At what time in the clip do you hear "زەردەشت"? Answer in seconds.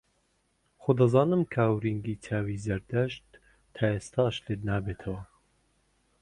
2.65-3.27